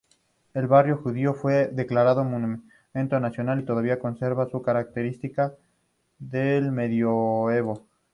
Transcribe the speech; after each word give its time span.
El 0.55 0.65
Barrio 0.65 0.97
Judío 0.97 1.35
fue 1.35 1.67
declarado 1.67 2.23
monumento 2.23 3.19
nacional 3.19 3.59
y 3.59 3.65
todavía 3.65 3.99
conserva 3.99 4.49
sus 4.49 4.63
características 4.63 5.53
del 6.17 6.71
medioevo. 6.71 7.85